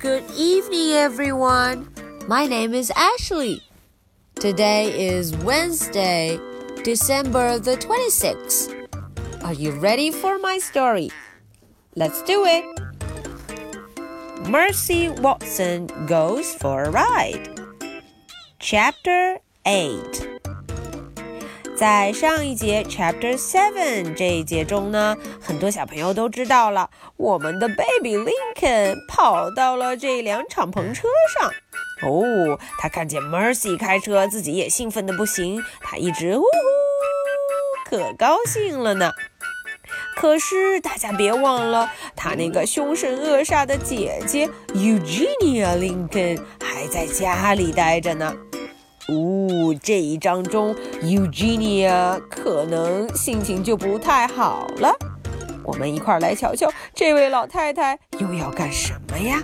[0.00, 1.92] Good evening, everyone.
[2.26, 3.62] My name is Ashley.
[4.36, 6.40] Today is Wednesday,
[6.82, 9.44] December the 26th.
[9.44, 11.10] Are you ready for my story?
[11.96, 12.64] Let's do it.
[14.48, 17.60] Mercy Watson goes for a ride.
[18.58, 20.39] Chapter 8
[21.80, 31.50] 在上一节 Chapter Seven 这一节中呢，很多小朋友都知道了，我们的 Baby Lincoln 跑到了这辆敞篷车上。
[32.02, 36.48] 哦，他看见 Mercy 开车，自己也兴奋的不行，他一直呼呼，
[37.88, 39.12] 可高兴了呢。
[40.18, 48.36] 可是大家别忘了，他那个凶神恶煞的姐姐 Eugenia Lincoln 还在家里待着呢。
[49.10, 54.94] 呜、哦，这一章中，Eugenia 可能心情就不太好了。
[55.62, 59.42] 我们一块儿来瞧瞧这位老太太又要干什么呀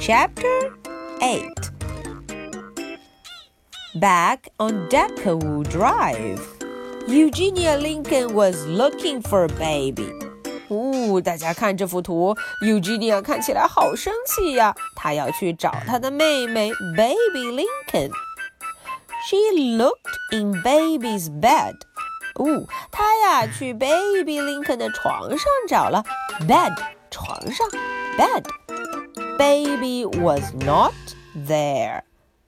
[0.00, 0.72] ？Chapter
[1.20, 1.70] Eight
[4.00, 6.40] Back on Deckawoo Drive,
[7.06, 10.17] Eugenia Lincoln was looking for a baby.
[11.17, 14.75] 哦，大家看这幅图，Eugenia 看起来好生气呀。
[14.95, 19.37] 她要去找她的妹妹 Baby Lincoln。She
[19.77, 21.73] looked in Baby's bed。
[22.35, 26.03] 哦，她呀去 Baby Lincoln 的床上找了
[26.47, 26.75] bed，
[27.09, 27.67] 床上
[28.15, 30.93] bed。Baby was not
[31.47, 32.01] there。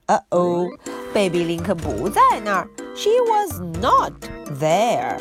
[0.06, 0.68] 呃哦，
[1.12, 2.68] Baby Lincoln 不在那儿。
[2.94, 4.12] She was not
[4.60, 5.18] there。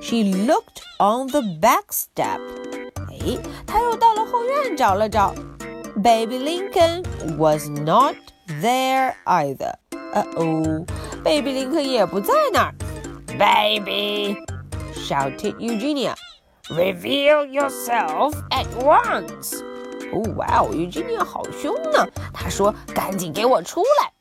[0.00, 2.40] She looked on the back step.
[3.10, 5.34] 哎，她又到了后院找了找。
[5.96, 7.02] Baby Lincoln
[7.38, 8.14] was not
[8.62, 9.74] there either.
[10.12, 10.84] 呃哦，
[11.24, 12.74] Baby Lincoln 也不在那儿。
[13.38, 14.36] Baby,
[14.94, 16.14] shouted Eugenia,
[16.68, 19.62] reveal yourself at once.
[20.12, 22.06] 哦，哇哦，Eugenia 好凶呢。
[22.32, 24.12] 她说：“赶紧给我出来。”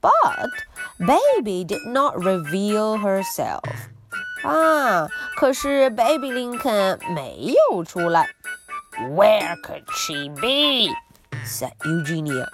[0.00, 0.50] But
[0.98, 3.62] Baby did not reveal herself.
[4.42, 8.28] 啊，可是 Baby Lincoln 没有出来。
[9.14, 10.90] Where could she be?
[11.44, 12.48] said Eugenia.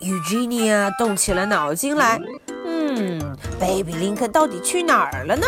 [0.00, 2.20] Eugenia 动起了脑筋来。
[2.64, 5.46] 嗯，Baby Lincoln 到底去哪儿了呢？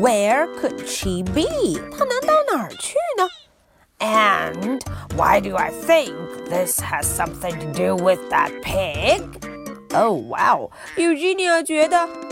[0.00, 1.80] Where could she be?
[1.96, 3.28] 她能到哪儿去呢？
[4.00, 4.80] And
[5.16, 6.14] why do I think
[6.48, 9.22] this has something to do with that pig?
[9.92, 10.70] Oh wow!
[10.96, 12.31] Eugenia 觉得，嗯，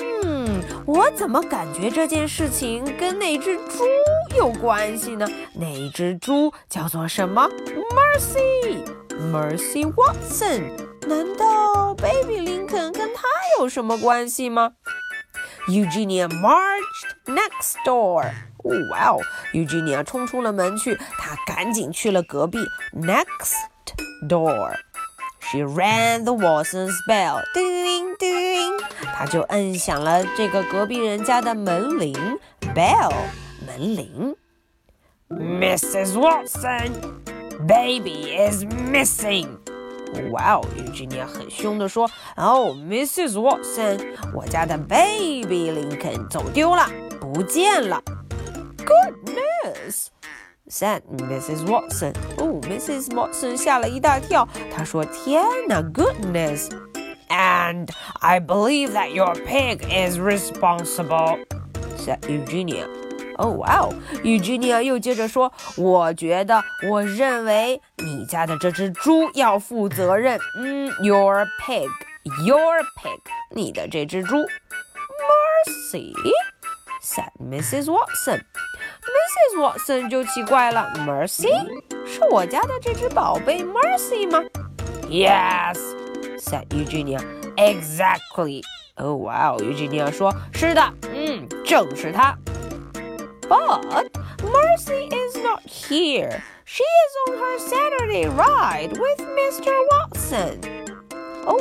[0.93, 3.85] 我怎么感觉这件事情跟那只猪
[4.35, 5.25] 有关系呢？
[5.53, 7.49] 那只猪叫做什么
[8.17, 10.63] ？Mercy，Mercy Watson。
[11.07, 13.23] 难道 Baby Lincoln 跟他
[13.57, 14.73] 有什么关系吗
[15.69, 18.29] ？Eugenia marched next door。
[18.57, 19.21] 哦，哇哦
[19.53, 22.59] ！Eugenia 冲出了门去，她赶紧去了隔壁
[22.93, 23.55] next
[24.27, 24.73] door。
[25.39, 28.10] She rang the Watson's bell，叮叮叮
[29.21, 32.15] 他，就摁响了这个隔壁人家的门铃
[32.73, 33.13] ，bell，
[33.67, 34.35] 门铃。
[35.29, 36.13] Mrs.
[36.13, 39.59] Watson，baby is missing。
[40.31, 43.33] 哇哦，Eugenia 很凶地说：“哦，Mrs.
[43.33, 43.99] Watson，
[44.33, 46.89] 我家的 baby Lincoln 走丢了，
[47.19, 48.01] 不见了。
[48.83, 51.67] ”Goodness！said Mrs.
[51.67, 52.15] Watson.
[52.39, 53.11] 哦，Mrs.
[53.11, 54.47] Watson 吓了一大跳。
[54.75, 56.71] 她说：“天哪，goodness!
[57.30, 57.88] And
[58.20, 61.44] I believe that your pig is responsible,"
[61.96, 62.86] said Eugenia.
[63.38, 63.92] 哦，哇哦！
[64.22, 70.38] Eugenia 又接着说：“我觉得，我认为你家的这只猪要负责任。
[70.56, 71.88] 嗯，Your pig,
[72.46, 74.36] your pig，你的这只猪。”
[75.66, 76.14] Mercy
[77.02, 77.86] said Mrs.
[77.90, 78.40] Watson.
[79.02, 79.60] Mrs.
[79.60, 81.48] Watson 就奇怪了，Mercy
[82.06, 84.40] 是我家的这只宝贝 Mercy 吗？
[85.08, 85.78] Yes,
[86.40, 87.20] said Eugenia.
[87.56, 88.62] Exactly.
[88.96, 90.82] 哦，哇哦，Eugenia 说：“是的，
[91.14, 92.36] 嗯，正是它。”
[93.48, 94.10] But
[94.42, 96.42] Mercy is not here.
[96.64, 99.72] She is on her Saturday ride with Mr.
[99.92, 100.58] Watson.
[101.44, 101.56] 哦，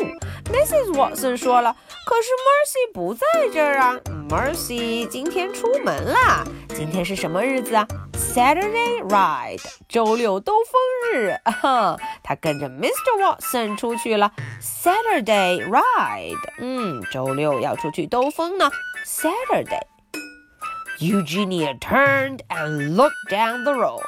[0.46, 0.94] Mrs.
[0.94, 1.76] Watson 说了，
[2.08, 4.00] 可是 Mercy 不在这儿啊。
[4.28, 6.44] Mercy 今天出门啦。
[6.70, 7.88] 今天是什么日子啊
[8.30, 11.38] ？Saturday ride，周六兜风日。
[11.46, 12.90] 哈，他跟着 Mr.
[13.20, 14.32] Watson 出去了。
[14.62, 18.70] Saturday ride，嗯，周六要出去兜风呢。
[19.06, 24.02] Saturday。Eugenia turned and looked down the road.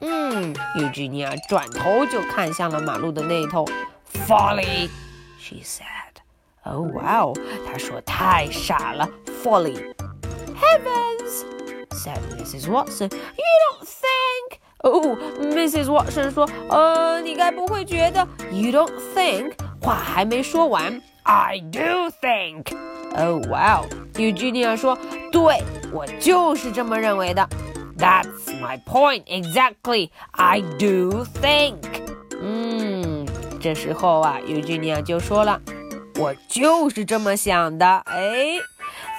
[0.00, 3.66] 嗯，Eugenia 转头就看向了马路的那头。
[4.26, 4.88] Folly,
[5.38, 5.86] she said.
[6.64, 7.34] Oh wow，
[7.66, 9.08] 她说太傻了，
[9.42, 9.76] folly.
[10.54, 11.05] Heavens,
[12.06, 12.68] said Mrs.
[12.68, 13.10] Watson.
[13.10, 15.86] You don't think 哦，Mrs.
[15.86, 19.52] Watson 说，呃，你该不会觉得 You don't think？
[19.80, 22.74] 话还没说完，I do think。
[23.14, 24.96] 哦，哇哦，Eugenia 说，
[25.30, 25.62] 对
[25.92, 27.48] 我就是这么认为的。
[27.98, 30.10] That's my point exactly.
[30.32, 31.76] I do think.
[32.40, 33.26] 嗯，
[33.60, 35.60] 这时候啊，Eugenia 就说了，
[36.18, 37.86] 我就是这么想的。
[38.06, 38.56] 哎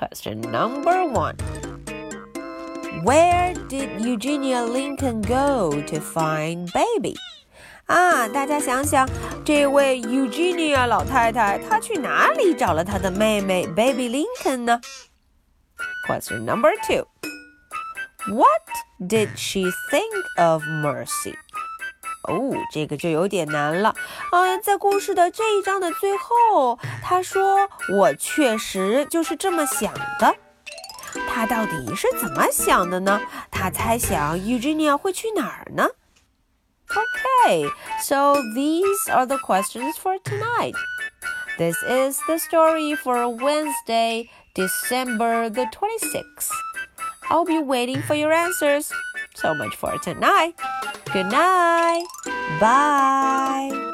[0.00, 1.36] Question number one.
[3.04, 7.16] Where did Eugenia Lincoln go to find baby?
[7.86, 9.08] 啊，大家想想，
[9.44, 14.80] 这位 Eugenia 老太太，她去哪里找了她的妹妹 Baby Lincoln 呢？
[16.08, 17.06] Question number two.
[18.28, 18.62] What
[18.98, 21.34] did she think of Mercy?
[22.30, 23.94] 哦，这个就有点难了。
[24.32, 30.34] 嗯、呃，在故事的这一章的最后，她说：“我确实就是这么想的。”
[31.32, 33.20] 他到底是怎么想的呢？
[33.50, 35.88] 他猜想 Eugenia 会去哪儿呢？
[36.88, 37.68] Okay,
[38.02, 40.74] so these are the questions for tonight.
[41.58, 46.50] This is the story for Wednesday, December the 26th.
[47.30, 48.90] I'll be waiting for your answers.
[49.34, 50.54] So much for tonight.
[51.12, 52.04] Good night.
[52.61, 53.90] Bye.